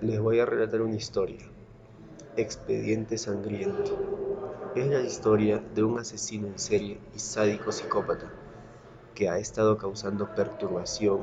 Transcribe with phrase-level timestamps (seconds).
[0.00, 1.40] les voy a relatar una historia.
[2.36, 3.98] Expediente Sangriento.
[4.76, 8.30] Es la historia de un asesino en serie y sádico psicópata
[9.16, 11.22] que ha estado causando perturbación,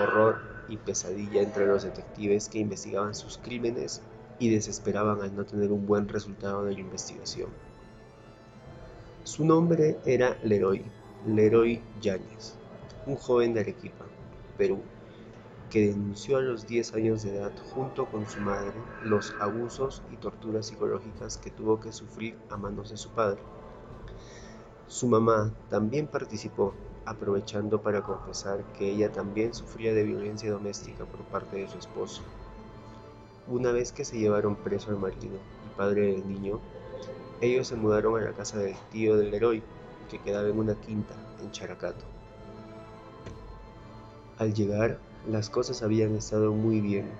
[0.00, 0.38] horror
[0.70, 4.00] y pesadilla entre los detectives que investigaban sus crímenes
[4.38, 7.50] y desesperaban al no tener un buen resultado de la investigación.
[9.24, 10.82] Su nombre era Leroy,
[11.26, 12.54] Leroy Yáñez,
[13.04, 14.06] un joven de Arequipa,
[14.56, 14.80] Perú,
[15.70, 18.72] que denunció a los 10 años de edad junto con su madre
[19.02, 23.40] los abusos y torturas psicológicas que tuvo que sufrir a manos de su padre.
[24.86, 26.74] Su mamá también participó,
[27.06, 32.22] aprovechando para confesar que ella también sufría de violencia doméstica por parte de su esposo.
[33.46, 36.60] Una vez que se llevaron preso al marido y padre del niño,
[37.40, 39.62] ellos se mudaron a la casa del tío del héroe,
[40.08, 42.04] que quedaba en una quinta en Characato.
[44.38, 44.98] Al llegar,
[45.30, 47.10] las cosas habían estado muy bien.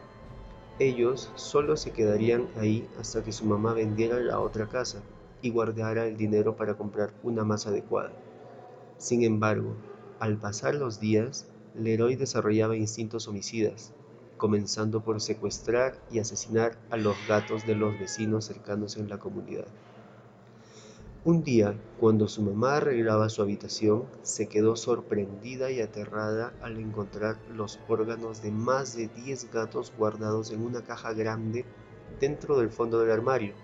[0.78, 4.98] Ellos solo se quedarían ahí hasta que su mamá vendiera la otra casa
[5.40, 8.12] y guardara el dinero para comprar una más adecuada.
[8.98, 9.76] Sin embargo,
[10.18, 13.92] al pasar los días, Leroy desarrollaba instintos homicidas,
[14.36, 19.66] comenzando por secuestrar y asesinar a los gatos de los vecinos cercanos en la comunidad.
[21.26, 27.38] Un día, cuando su mamá arreglaba su habitación, se quedó sorprendida y aterrada al encontrar
[27.48, 31.64] los órganos de más de 10 gatos guardados en una caja grande
[32.20, 33.54] dentro del fondo del armario.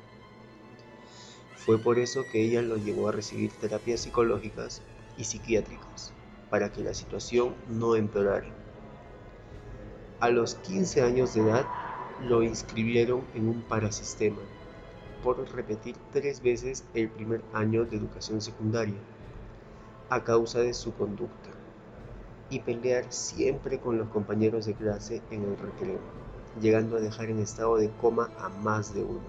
[1.54, 4.80] Fue por eso que ella los llevó a recibir terapias psicológicas
[5.18, 6.14] y psiquiátricas,
[6.48, 8.48] para que la situación no empeorara.
[10.18, 11.66] A los 15 años de edad,
[12.26, 14.40] lo inscribieron en un parasistema
[15.22, 18.98] por repetir tres veces el primer año de educación secundaria,
[20.08, 21.50] a causa de su conducta,
[22.50, 25.98] y pelear siempre con los compañeros de clase en el recreo,
[26.60, 29.20] llegando a dejar en estado de coma a más de uno.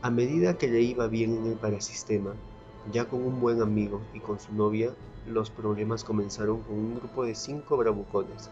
[0.00, 2.32] A medida que le iba bien en el parasistema,
[2.92, 4.92] ya con un buen amigo y con su novia,
[5.26, 8.48] los problemas comenzaron con un grupo de cinco bravucones,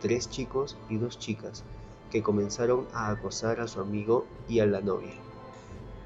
[0.00, 1.64] tres chicos y dos chicas,
[2.10, 5.14] que comenzaron a acosar a su amigo y a la novia.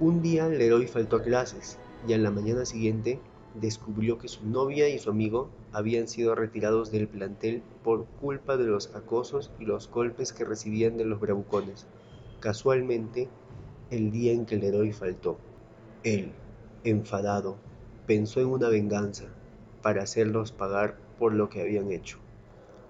[0.01, 1.79] Un día Leroy faltó a clases
[2.09, 3.21] y a la mañana siguiente
[3.55, 8.65] descubrió que su novia y su amigo habían sido retirados del plantel por culpa de
[8.65, 11.87] los acosos y los golpes que recibían de los bravucones.
[12.41, 13.29] Casualmente,
[13.93, 15.39] el día en que Leroy faltó,
[16.03, 16.33] él,
[16.83, 17.57] enfadado,
[18.05, 19.27] pensó en una venganza
[19.81, 22.19] para hacerlos pagar por lo que habían hecho.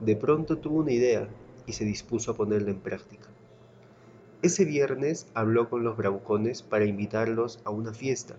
[0.01, 1.29] De pronto tuvo una idea
[1.67, 3.29] y se dispuso a ponerla en práctica.
[4.43, 8.37] Ese viernes habló con los bravucones para invitarlos a una fiesta,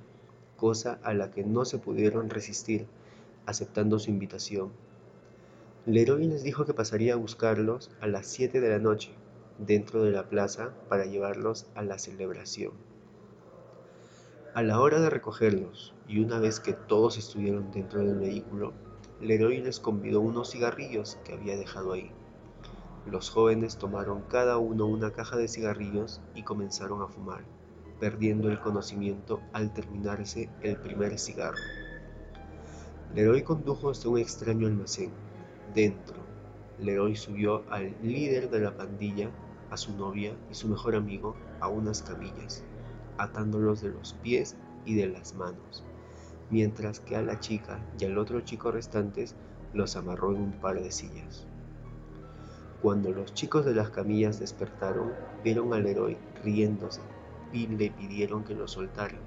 [0.58, 2.86] cosa a la que no se pudieron resistir,
[3.46, 4.72] aceptando su invitación.
[5.86, 9.12] Leroy les dijo que pasaría a buscarlos a las 7 de la noche
[9.60, 12.74] dentro de la plaza para llevarlos a la celebración.
[14.54, 18.74] A la hora de recogerlos, y una vez que todos estuvieron dentro del vehículo,
[19.22, 22.12] Leroy les convidó unos cigarrillos que había dejado ahí.
[23.06, 27.44] Los jóvenes tomaron cada uno una caja de cigarrillos y comenzaron a fumar,
[28.00, 31.62] perdiendo el conocimiento al terminarse el primer cigarro.
[33.14, 35.12] Leroy condujo hasta un extraño almacén.
[35.76, 36.16] Dentro,
[36.80, 39.30] Leroy subió al líder de la pandilla,
[39.70, 42.64] a su novia y su mejor amigo a unas camillas,
[43.18, 45.84] atándolos de los pies y de las manos,
[46.50, 49.36] mientras que a la chica y al otro chico restantes
[49.74, 51.46] los amarró en un par de sillas.
[52.86, 55.12] Cuando los chicos de las camillas despertaron,
[55.44, 57.02] vieron al héroe riéndose
[57.52, 59.22] y le pidieron que lo soltaran.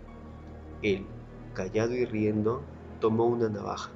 [0.81, 1.05] Él,
[1.55, 2.63] callado y riendo,
[3.01, 3.91] tomó una navaja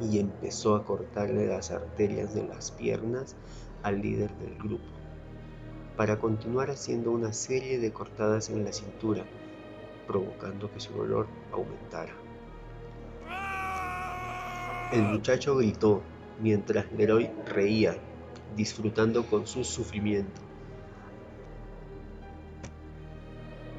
[0.00, 3.36] y empezó a cortarle las arterias de las piernas
[3.82, 4.86] al líder del grupo,
[5.98, 9.26] para continuar haciendo una serie de cortadas en la cintura,
[10.06, 12.14] provocando que su dolor aumentara.
[14.94, 16.00] El muchacho gritó
[16.40, 17.98] mientras Leroy reía
[18.56, 20.40] disfrutando con su sufrimiento.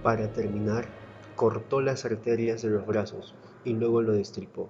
[0.02, 0.86] Para terminar,
[1.36, 3.34] cortó las arterias de los brazos
[3.64, 4.70] y luego lo destripó,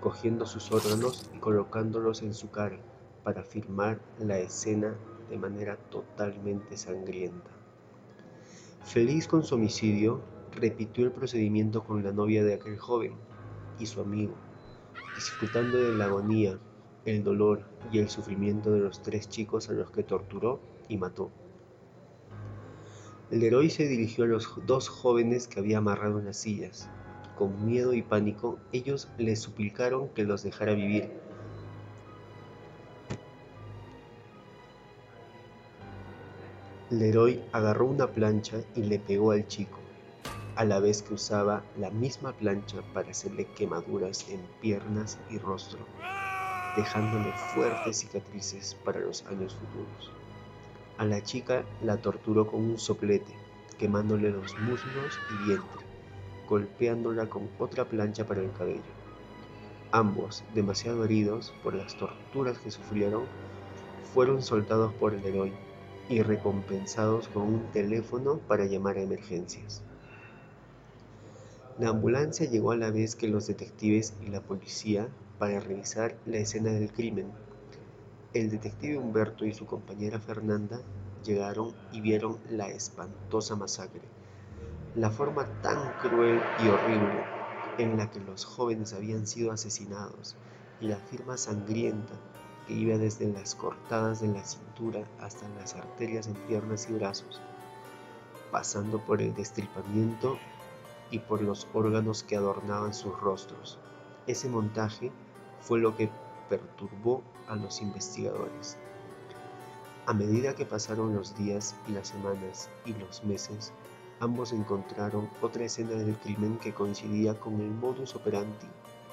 [0.00, 2.78] cogiendo sus órganos y colocándolos en su cara
[3.22, 4.94] para filmar la escena
[5.30, 7.50] de manera totalmente sangrienta.
[8.84, 10.20] Feliz con su homicidio,
[10.52, 13.14] repitió el procedimiento con la novia de aquel joven
[13.78, 14.34] y su amigo,
[15.14, 16.58] disfrutando de la agonía
[17.06, 17.62] el dolor
[17.92, 21.30] y el sufrimiento de los tres chicos a los que torturó y mató.
[23.30, 26.88] Héroe se dirigió a los dos jóvenes que había amarrado en las sillas.
[27.36, 31.10] Con miedo y pánico, ellos le suplicaron que los dejara vivir.
[36.90, 39.78] Leroy agarró una plancha y le pegó al chico,
[40.54, 45.80] a la vez que usaba la misma plancha para hacerle quemaduras en piernas y rostro,
[46.76, 50.12] dejándole fuertes cicatrices para los años futuros.
[50.98, 53.34] A la chica la torturó con un soplete,
[53.78, 55.86] quemándole los muslos y vientre,
[56.48, 58.82] golpeándola con otra plancha para el cabello.
[59.90, 63.24] Ambos, demasiado heridos por las torturas que sufrieron,
[64.12, 65.52] fueron soltados por el héroe
[66.08, 69.82] y recompensados con un teléfono para llamar a emergencias.
[71.78, 76.38] La ambulancia llegó a la vez que los detectives y la policía para revisar la
[76.38, 77.30] escena del crimen.
[78.32, 80.80] El detective Humberto y su compañera Fernanda
[81.24, 84.02] llegaron y vieron la espantosa masacre,
[84.94, 87.20] la forma tan cruel y horrible
[87.78, 90.36] en la que los jóvenes habían sido asesinados
[90.80, 92.14] y la firma sangrienta
[92.66, 97.40] que iba desde las cortadas de la cintura hasta las arterias en piernas y brazos,
[98.50, 100.38] pasando por el destripamiento
[101.10, 103.78] y por los órganos que adornaban sus rostros.
[104.26, 105.12] Ese montaje
[105.66, 106.08] fue lo que
[106.48, 108.78] perturbó a los investigadores.
[110.06, 113.72] A medida que pasaron los días y las semanas y los meses,
[114.20, 118.68] ambos encontraron otra escena del crimen que coincidía con el modus operandi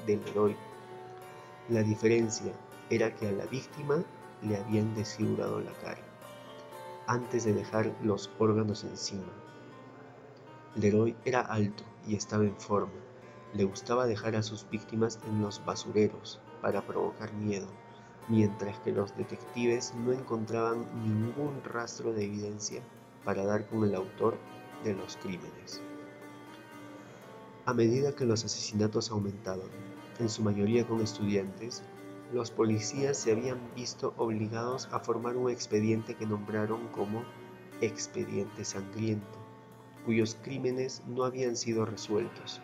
[0.06, 0.56] del héroe.
[1.70, 2.54] La diferencia
[2.92, 4.04] era que a la víctima
[4.44, 6.04] le habían desfigurado la cara,
[7.08, 9.34] antes de dejar los órganos encima.
[10.76, 12.94] Leroy era alto y estaba en forma.
[13.56, 17.68] Le gustaba dejar a sus víctimas en los basureros para provocar miedo,
[18.30, 22.82] mientras que los detectives no encontraban ningún rastro de evidencia
[23.26, 24.38] para dar con el autor
[24.86, 25.82] de los crímenes.
[27.66, 29.68] A medida que los asesinatos aumentaban,
[30.20, 31.84] en su mayoría con estudiantes,
[32.32, 37.24] los policías se habían visto obligados a formar un expediente que nombraron como
[37.82, 39.38] Expediente Sangriento,
[40.06, 42.62] cuyos crímenes no habían sido resueltos.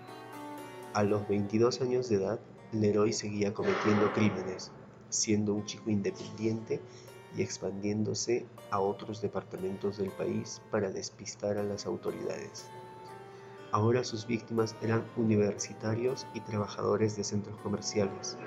[0.94, 2.40] A los 22 años de edad,
[2.72, 4.72] Leroy seguía cometiendo crímenes,
[5.10, 6.80] siendo un chico independiente
[7.36, 12.68] y expandiéndose a otros departamentos del país para despistar a las autoridades.
[13.72, 18.38] Ahora sus víctimas eran universitarios y trabajadores de centros comerciales.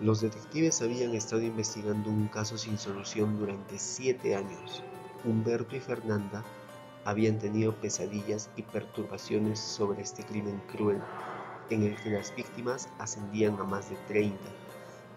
[0.00, 4.82] Los detectives habían estado investigando un caso sin solución durante siete años.
[5.24, 6.44] Humberto y Fernanda
[7.04, 11.00] habían tenido pesadillas y perturbaciones sobre este crimen cruel,
[11.70, 14.38] en el que las víctimas ascendían a más de 30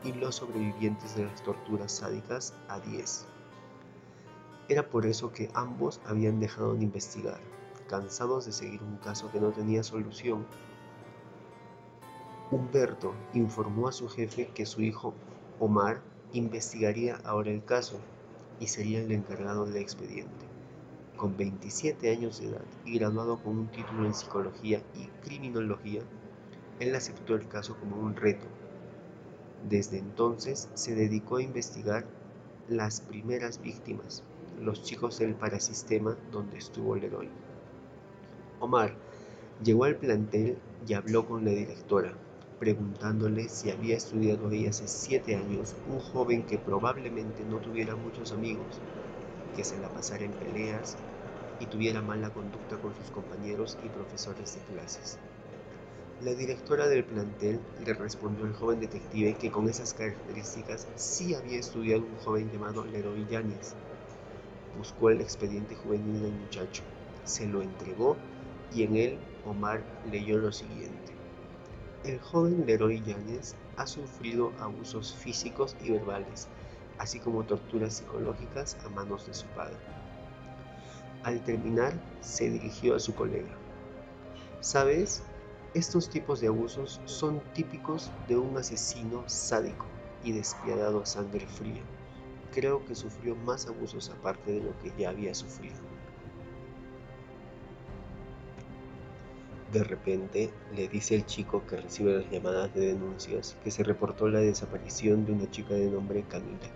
[0.04, 3.28] y los sobrevivientes de las torturas sádicas a 10.
[4.70, 7.40] Era por eso que ambos habían dejado de investigar,
[7.88, 10.46] cansados de seguir un caso que no tenía solución
[12.54, 15.16] Humberto informó a su jefe que su hijo
[15.60, 16.02] Omar
[16.34, 17.98] investigaría ahora el caso
[18.60, 20.46] y sería el encargado del expediente.
[21.18, 26.04] Con 27 años de edad y graduado con un título en psicología y criminología,
[26.80, 28.46] él aceptó el caso como un reto.
[29.70, 32.06] Desde entonces se dedicó a investigar
[32.70, 34.24] las primeras víctimas,
[34.62, 37.30] los chicos del parasistema donde estuvo Leroy.
[38.60, 38.96] Omar
[39.64, 42.14] llegó al plantel y habló con la directora,
[42.60, 48.32] preguntándole si había estudiado ahí hace siete años un joven que probablemente no tuviera muchos
[48.32, 48.80] amigos,
[49.56, 50.98] que se la pasara en peleas
[51.60, 55.20] y tuviera mala conducta con sus compañeros y profesores de clases.
[56.24, 61.60] La directora del plantel le respondió al joven detective que con esas características sí había
[61.60, 63.74] estudiado un joven llamado Leroy Yáñez.
[64.78, 66.82] Buscó el expediente juvenil del muchacho,
[67.26, 68.16] se lo entregó
[68.72, 71.12] y en él Omar leyó lo siguiente.
[72.06, 76.48] El joven Leroy Yáñez ha sufrido abusos físicos y verbales,
[77.00, 79.76] así como torturas psicológicas a manos de su padre.
[81.24, 83.58] Al terminar, se dirigió a su colega.
[84.62, 85.22] ¿Sabes?
[85.74, 89.88] Estos tipos de abusos son típicos de un asesino sádico
[90.24, 91.82] y despiadado a sangre fría.
[92.54, 95.80] Creo que sufrió más abusos aparte de lo que ya había sufrido.
[99.72, 104.28] De repente, le dice el chico que recibe las llamadas de denuncias que se reportó
[104.28, 106.70] la desaparición de una chica de nombre Camila,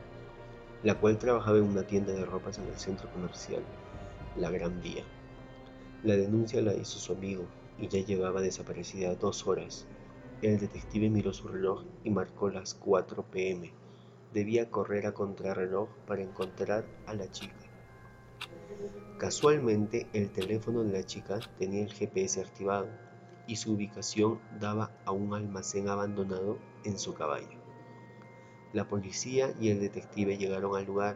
[0.81, 3.61] la cual trabajaba en una tienda de ropas en el centro comercial,
[4.37, 5.03] La Gran Vía.
[6.01, 7.45] La denuncia la hizo su amigo
[7.79, 9.87] y ya llevaba desaparecida dos horas.
[10.41, 13.73] El detective miró su reloj y marcó las 4 pm.
[14.33, 17.55] Debía correr a contrarreloj para encontrar a la chica.
[19.17, 22.87] Casualmente el teléfono de la chica tenía el GPS activado
[23.47, 27.57] y su ubicación daba a un almacén abandonado en su caballo.
[28.73, 31.15] La policía y el detective llegaron al lugar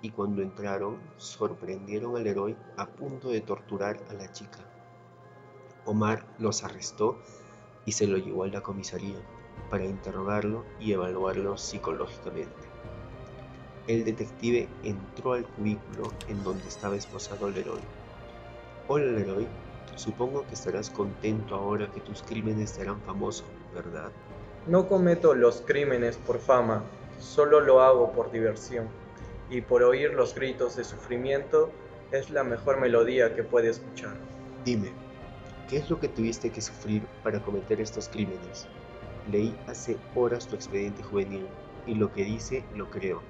[0.00, 4.73] y cuando entraron sorprendieron al héroe a punto de torturar a la chica.
[5.86, 7.18] Omar los arrestó
[7.84, 9.16] y se lo llevó a la comisaría
[9.70, 12.52] para interrogarlo y evaluarlo psicológicamente.
[13.86, 17.80] El detective entró al cubículo en donde estaba esposado Leroy.
[18.88, 19.46] Hola Leroy,
[19.96, 24.10] supongo que estarás contento ahora que tus crímenes serán famosos, ¿verdad?
[24.66, 26.82] No cometo los crímenes por fama,
[27.18, 28.88] solo lo hago por diversión
[29.50, 31.70] y por oír los gritos de sufrimiento
[32.10, 34.16] es la mejor melodía que puede escuchar.
[34.64, 34.90] Dime,
[35.68, 38.66] ¿qué es lo que tuviste que sufrir para cometer estos crímenes?
[39.30, 41.46] Leí hace horas tu expediente juvenil
[41.86, 43.22] y lo que dice lo creo,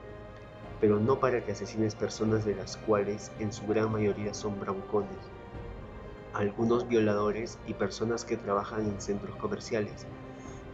[0.81, 5.31] pero no para que asesines personas de las cuales en su gran mayoría son bravucones,
[6.33, 10.07] algunos violadores y personas que trabajan en centros comerciales.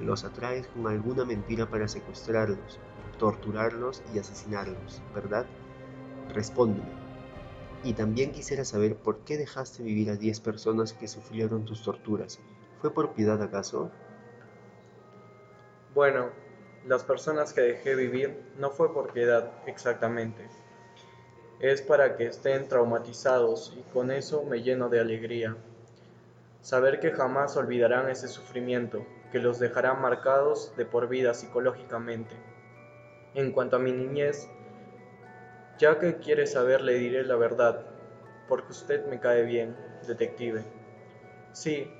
[0.00, 2.80] Los atraes con alguna mentira para secuestrarlos,
[3.18, 5.46] torturarlos y asesinarlos, ¿verdad?
[6.32, 6.99] Respóndeme.
[7.82, 12.38] Y también quisiera saber por qué dejaste vivir a 10 personas que sufrieron tus torturas.
[12.80, 13.90] ¿Fue por piedad acaso?
[15.94, 16.28] Bueno,
[16.86, 20.46] las personas que dejé vivir no fue por piedad exactamente.
[21.58, 25.56] Es para que estén traumatizados y con eso me lleno de alegría.
[26.62, 32.34] Saber que jamás olvidarán ese sufrimiento, que los dejará marcados de por vida psicológicamente.
[33.34, 34.48] En cuanto a mi niñez,
[35.80, 37.80] ya que quiere saber le diré la verdad,
[38.46, 39.74] porque usted me cae bien,
[40.06, 40.62] detective.
[41.54, 41.90] Sí,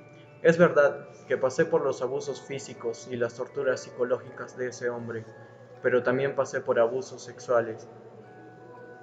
[0.43, 5.25] es verdad que pasé por los abusos físicos y las torturas psicológicas de ese hombre,
[5.81, 7.87] pero también pasé por abusos sexuales.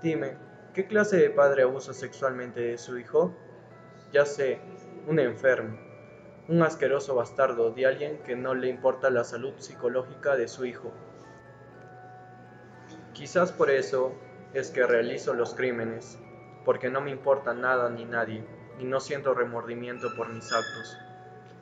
[0.01, 0.37] Dime,
[0.75, 3.35] ¿qué clase de padre abusa sexualmente de su hijo?
[4.13, 4.61] Ya sé,
[5.09, 5.77] un enfermo,
[6.47, 10.93] un asqueroso bastardo de alguien que no le importa la salud psicológica de su hijo.
[13.13, 16.19] Quizás por eso es que realizo los crímenes,
[16.65, 18.45] porque no me importa nada ni nadie,
[18.79, 20.99] y no siento remordimiento por mis actos.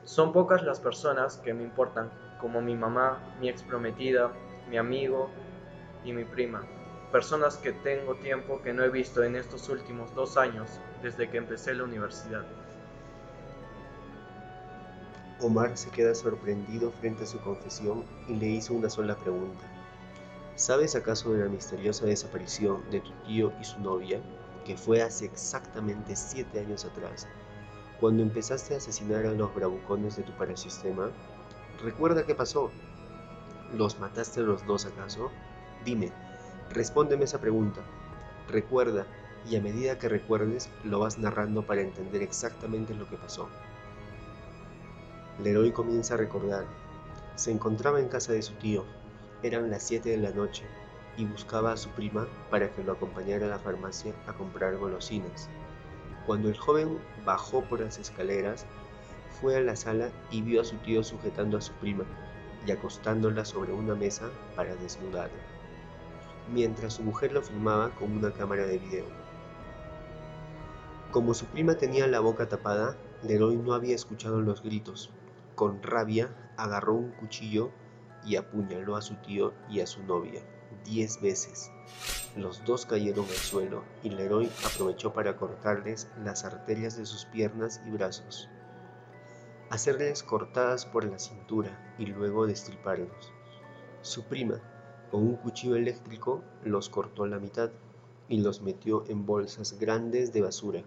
[0.03, 4.31] Son pocas las personas que me importan, como mi mamá, mi ex prometida,
[4.69, 5.29] mi amigo
[6.03, 6.63] y mi prima.
[7.11, 11.37] Personas que tengo tiempo que no he visto en estos últimos dos años desde que
[11.37, 12.43] empecé la universidad.
[15.39, 19.63] Omar se queda sorprendido frente a su confesión y le hizo una sola pregunta.
[20.57, 24.19] ¿Sabes acaso de la misteriosa desaparición de tu tío y su novia,
[24.65, 27.27] que fue hace exactamente siete años atrás,
[27.99, 31.11] cuando empezaste a asesinar a los bravucones de tu parasistema?
[31.83, 32.71] ¿Recuerda qué pasó?
[33.71, 35.29] ¿Los mataste los dos acaso?
[35.85, 36.11] Dime,
[36.71, 37.81] respóndeme esa pregunta.
[38.49, 39.05] Recuerda,
[39.47, 43.47] y a medida que recuerdes, lo vas narrando para entender exactamente lo que pasó.
[45.37, 46.65] Leroy comienza a recordar.
[47.35, 48.85] Se encontraba en casa de su tío,
[49.43, 50.63] eran las 7 de la noche
[51.17, 55.49] y buscaba a su prima para que lo acompañara a la farmacia a comprar golosinas.
[56.25, 58.65] Cuando el joven bajó por las escaleras,
[59.41, 62.03] fue a la sala y vio a su tío sujetando a su prima
[62.65, 65.41] y acostándola sobre una mesa para desnudarla,
[66.51, 69.05] mientras su mujer lo filmaba con una cámara de video.
[71.11, 75.09] Como su prima tenía la boca tapada, Leroy no había escuchado los gritos.
[75.55, 77.71] Con rabia, agarró un cuchillo
[78.27, 80.43] y apuñaló a su tío y a su novia
[80.87, 81.71] diez veces.
[82.35, 87.81] Los dos cayeron al suelo y Leroy aprovechó para cortarles las arterias de sus piernas
[87.85, 88.49] y brazos,
[89.69, 93.31] hacerles cortadas por la cintura y luego destriparlos.
[94.01, 94.61] Su prima,
[95.11, 97.71] con un cuchillo eléctrico, los cortó la mitad
[98.29, 100.83] y los metió en bolsas grandes de basura.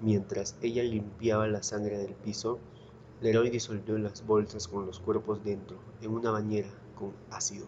[0.00, 2.58] Mientras ella limpiaba la sangre del piso,
[3.22, 7.66] Leroy disolvió las bolsas con los cuerpos dentro en una bañera con ácido,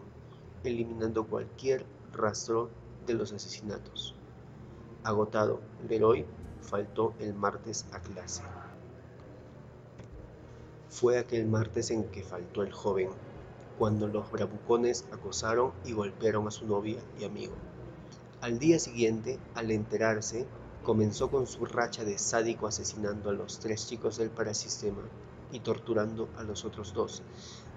[0.63, 2.71] eliminando cualquier rastro
[3.05, 4.15] de los asesinatos.
[5.03, 6.25] Agotado, Leroy
[6.61, 8.41] faltó el martes a clase.
[10.89, 13.09] Fue aquel martes en que faltó el joven,
[13.77, 17.53] cuando los bravucones acosaron y golpearon a su novia y amigo.
[18.41, 20.47] Al día siguiente, al enterarse,
[20.83, 25.03] comenzó con su racha de sádico asesinando a los tres chicos del parasistema
[25.53, 27.23] y torturando a los otros dos,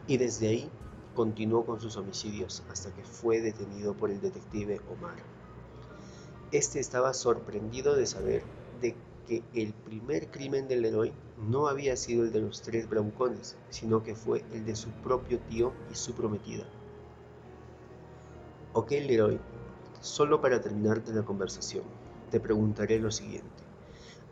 [0.08, 0.70] y desde ahí
[1.14, 5.16] continuó con sus homicidios hasta que fue detenido por el detective Omar.
[6.52, 8.42] Este estaba sorprendido de saber
[8.80, 11.12] de que el primer crimen del héroe
[11.48, 15.38] no había sido el de los tres bravucones, sino que fue el de su propio
[15.40, 16.64] tío y su prometida.
[18.72, 19.38] Ok, Leroy,
[20.00, 21.84] solo para terminarte la conversación,
[22.30, 23.64] te preguntaré lo siguiente.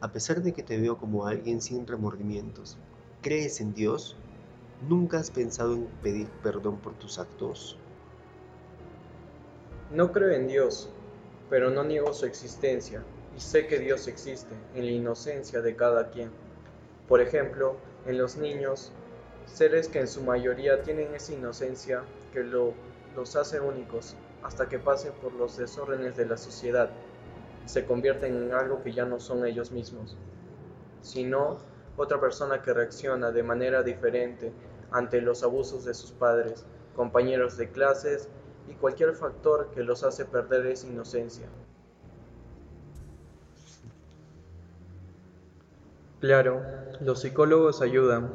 [0.00, 2.76] A pesar de que te veo como alguien sin remordimientos,
[3.24, 4.16] ¿Crees en Dios?
[4.86, 7.78] ¿Nunca has pensado en pedir perdón por tus actos?
[9.90, 10.90] No creo en Dios,
[11.48, 13.02] pero no niego su existencia
[13.34, 16.32] y sé que Dios existe en la inocencia de cada quien.
[17.08, 18.92] Por ejemplo, en los niños,
[19.46, 25.12] seres que en su mayoría tienen esa inocencia que los hace únicos hasta que pasen
[25.22, 26.90] por los desórdenes de la sociedad
[27.64, 30.14] se convierten en algo que ya no son ellos mismos,
[31.00, 34.52] sino otra persona que reacciona de manera diferente
[34.90, 38.28] ante los abusos de sus padres, compañeros de clases
[38.68, 41.46] y cualquier factor que los hace perder esa inocencia.
[46.20, 46.62] Claro,
[47.00, 48.32] los psicólogos ayudan,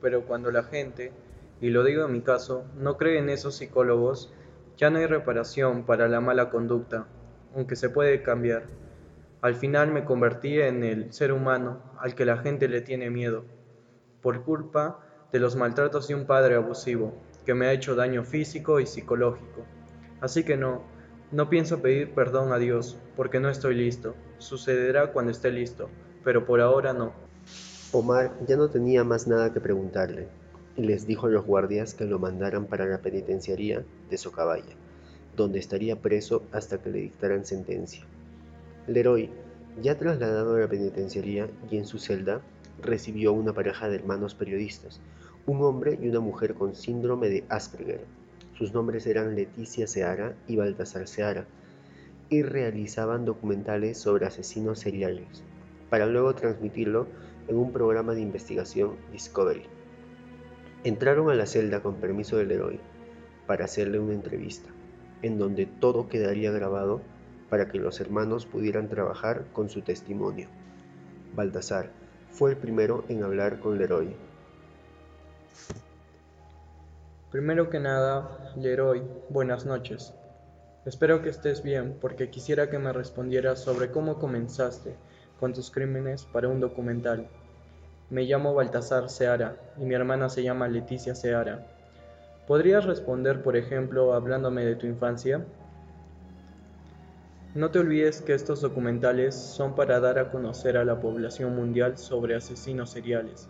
[0.00, 1.12] pero cuando la gente,
[1.60, 4.32] y lo digo en mi caso, no cree en esos psicólogos,
[4.78, 7.06] ya no hay reparación para la mala conducta,
[7.54, 8.62] aunque se puede cambiar.
[9.42, 13.44] Al final me convertí en el ser humano al que la gente le tiene miedo,
[14.20, 15.00] por culpa
[15.32, 17.14] de los maltratos de un padre abusivo,
[17.46, 19.64] que me ha hecho daño físico y psicológico.
[20.20, 20.84] Así que no,
[21.30, 24.14] no pienso pedir perdón a Dios, porque no estoy listo.
[24.38, 25.88] Sucederá cuando esté listo
[26.24, 27.12] pero por ahora no.
[27.92, 30.28] Omar ya no tenía más nada que preguntarle,
[30.76, 34.76] y les dijo a los guardias que lo mandaran para la penitenciaría de Socabaya,
[35.36, 38.04] donde estaría preso hasta que le dictaran sentencia.
[38.86, 39.30] Leroy,
[39.82, 42.40] ya trasladado a la penitenciaría y en su celda,
[42.82, 45.00] recibió una pareja de hermanos periodistas,
[45.46, 48.04] un hombre y una mujer con síndrome de Asperger.
[48.56, 51.46] Sus nombres eran Leticia Seara y Baltasar Seara,
[52.28, 55.42] y realizaban documentales sobre asesinos seriales
[55.90, 57.08] para luego transmitirlo
[57.48, 59.64] en un programa de investigación Discovery.
[60.84, 62.78] Entraron a la celda con permiso del héroe
[63.46, 64.70] para hacerle una entrevista,
[65.22, 67.02] en donde todo quedaría grabado
[67.50, 70.48] para que los hermanos pudieran trabajar con su testimonio.
[71.34, 71.90] Baltasar
[72.30, 74.16] fue el primero en hablar con Leroy.
[77.30, 80.14] Primero que nada, Leroy, buenas noches.
[80.86, 84.94] Espero que estés bien porque quisiera que me respondieras sobre cómo comenzaste
[85.38, 87.28] con tus crímenes para un documental.
[88.10, 91.66] Me llamo Baltasar Seara y mi hermana se llama Leticia Seara.
[92.46, 95.44] ¿Podrías responder, por ejemplo, hablándome de tu infancia?
[97.54, 101.98] No te olvides que estos documentales son para dar a conocer a la población mundial
[101.98, 103.48] sobre asesinos seriales.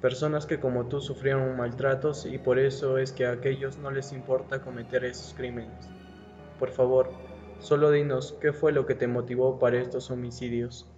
[0.00, 4.12] Personas que como tú sufrieron maltratos y por eso es que a aquellos no les
[4.12, 5.90] importa cometer esos crímenes.
[6.58, 7.10] Por favor,
[7.60, 10.88] Solo dinos, ¿qué fue lo que te motivó para estos homicidios?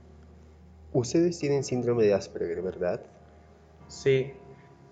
[0.93, 3.01] Ustedes tienen síndrome de Asperger, ¿verdad?
[3.89, 4.33] Sí,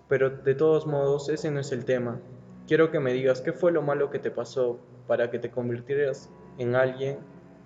[0.09, 2.19] pero de todos modos ese no es el tema.
[2.67, 6.29] Quiero que me digas qué fue lo malo que te pasó para que te convirtieras
[6.61, 7.17] en alguien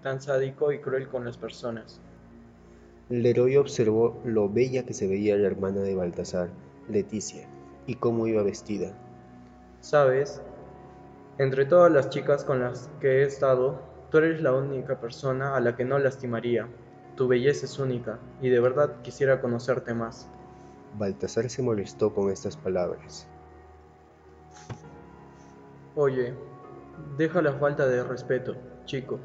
[0.01, 2.01] tan sádico y cruel con las personas.
[3.09, 6.49] Leroy observó lo bella que se veía la hermana de Baltasar,
[6.89, 7.47] Leticia,
[7.85, 8.93] y cómo iba vestida.
[9.81, 10.41] Sabes,
[11.37, 13.79] entre todas las chicas con las que he estado,
[14.15, 16.67] Tú eres la única persona a la que no lastimaría.
[17.17, 20.29] Tu belleza es única, y de verdad quisiera conocerte más.
[20.97, 23.27] Baltasar se molestó con estas palabras.
[25.95, 26.33] Oye,
[27.17, 29.19] deja la falta de respeto, chico.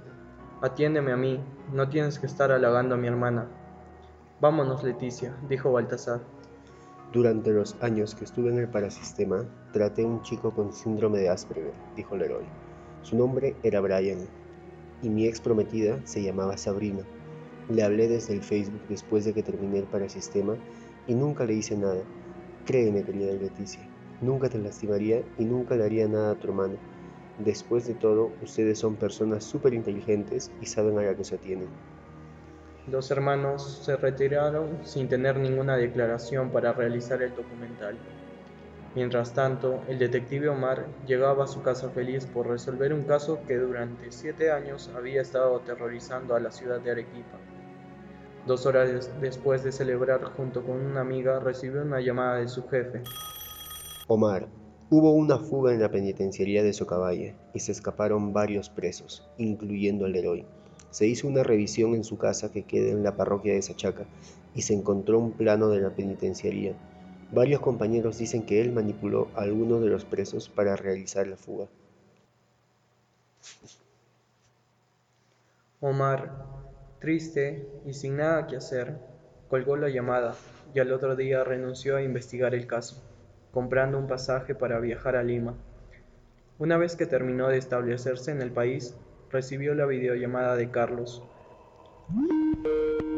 [0.62, 1.40] Atiéndeme a mí,
[1.72, 3.46] no tienes que estar halagando a mi hermana.
[4.40, 6.20] Vámonos, Leticia, dijo Baltasar.
[7.12, 11.28] Durante los años que estuve en el parasistema, traté a un chico con síndrome de
[11.28, 12.44] Asperger, dijo Leroy.
[13.02, 14.28] Su nombre era Brian,
[15.02, 17.02] y mi ex prometida se llamaba Sabrina.
[17.68, 20.56] Le hablé desde el Facebook después de que terminé el parasistema
[21.06, 22.02] y nunca le hice nada.
[22.64, 23.88] Créeme, querida Leticia,
[24.20, 26.74] nunca te lastimaría y nunca le haría nada a tu hermano.
[27.44, 31.68] Después de todo, ustedes son personas súper inteligentes y saben a la que se atienen.
[32.86, 37.96] Los hermanos se retiraron sin tener ninguna declaración para realizar el documental.
[38.94, 43.56] Mientras tanto, el detective Omar llegaba a su casa feliz por resolver un caso que
[43.56, 47.38] durante siete años había estado aterrorizando a la ciudad de Arequipa.
[48.46, 53.02] Dos horas después de celebrar junto con una amiga, recibió una llamada de su jefe.
[54.08, 54.48] Omar,
[54.90, 60.16] hubo una fuga en la penitenciaría de Socabaya y se escaparon varios presos, incluyendo al
[60.16, 60.44] héroe.
[60.90, 64.04] Se hizo una revisión en su casa que queda en la parroquia de Sachaca
[64.54, 66.74] y se encontró un plano de la penitenciaría
[67.32, 71.66] Varios compañeros dicen que él manipuló a algunos de los presos para realizar la fuga.
[75.80, 76.44] Omar,
[76.98, 78.98] triste y sin nada que hacer,
[79.48, 80.34] colgó la llamada
[80.74, 83.00] y al otro día renunció a investigar el caso,
[83.52, 85.54] comprando un pasaje para viajar a Lima.
[86.58, 88.96] Una vez que terminó de establecerse en el país,
[89.30, 91.22] recibió la videollamada de Carlos,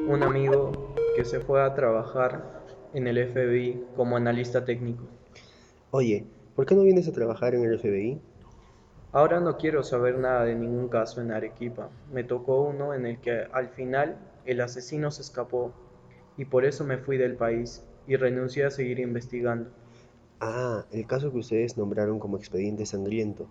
[0.07, 5.05] un amigo que se fue a trabajar en el FBI como analista técnico.
[5.91, 8.21] Oye, ¿por qué no vienes a trabajar en el FBI?
[9.13, 11.91] Ahora no quiero saber nada de ningún caso en Arequipa.
[12.13, 14.17] Me tocó uno en el que al final
[14.47, 15.73] el asesino se escapó
[16.37, 19.71] y por eso me fui del país y renuncié a seguir investigando.
[20.45, 23.47] Ah, el caso que ustedes nombraron como expediente sangriento.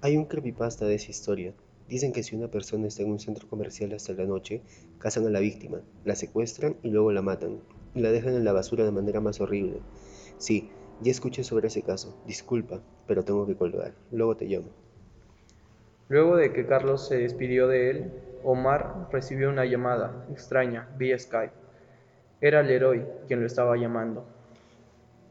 [0.00, 1.54] Hay un creepypasta de esa historia.
[1.88, 4.60] Dicen que si una persona está en un centro comercial hasta la noche,
[4.98, 7.60] cazan a la víctima, la secuestran y luego la matan.
[7.94, 9.82] Y la dejan en la basura de manera más horrible.
[10.36, 10.68] Sí,
[11.00, 12.20] ya escuché sobre ese caso.
[12.26, 13.94] Disculpa, pero tengo que colgar.
[14.10, 14.70] Luego te llamo.
[16.08, 21.54] Luego de que Carlos se despidió de él, Omar recibió una llamada extraña vía Skype.
[22.40, 24.26] Era Leroy quien lo estaba llamando.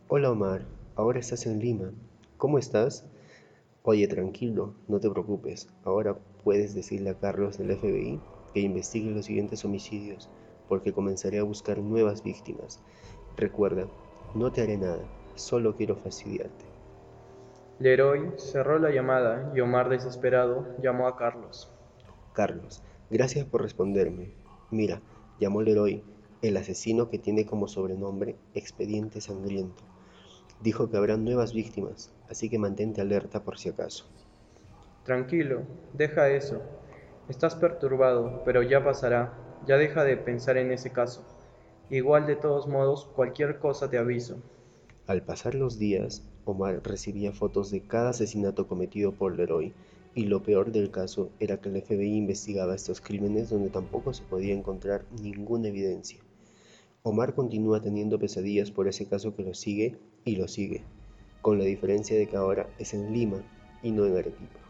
[0.08, 0.62] Hola Omar,
[1.02, 1.92] ahora estás en Lima.
[2.38, 3.08] ¿Cómo estás?
[3.82, 5.68] Oye, tranquilo, no te preocupes.
[5.84, 8.20] Ahora puedes decirle a Carlos del FBI
[8.54, 10.30] que investigue los siguientes homicidios,
[10.70, 12.84] porque comenzaré a buscar nuevas víctimas.
[13.36, 13.88] Recuerda,
[14.36, 15.02] no te haré nada,
[15.34, 16.66] solo quiero fastidiarte.
[17.80, 21.74] Leroy cerró la llamada y Omar, desesperado, llamó a Carlos.
[22.34, 24.34] Carlos, gracias por responderme.
[24.70, 25.02] Mira,
[25.40, 26.04] llamó Leroy,
[26.44, 29.91] el asesino que tiene como sobrenombre Expediente Sangriento.
[30.62, 34.06] Dijo que habrá nuevas víctimas, así que mantente alerta por si acaso.
[35.04, 36.62] Tranquilo, deja eso.
[37.28, 39.34] Estás perturbado, pero ya pasará.
[39.66, 41.24] Ya deja de pensar en ese caso.
[41.90, 44.38] Igual de todos modos, cualquier cosa te aviso.
[45.08, 49.74] Al pasar los días, Omar recibía fotos de cada asesinato cometido por Leroy,
[50.14, 54.24] y lo peor del caso era que el FBI investigaba estos crímenes donde tampoco se
[54.24, 56.20] podía encontrar ninguna evidencia.
[57.04, 60.84] Omar continúa teniendo pesadillas por ese caso que lo sigue y lo sigue,
[61.42, 63.44] con la diferencia de que ahora es en Lima
[63.84, 64.62] y no en Arequipa.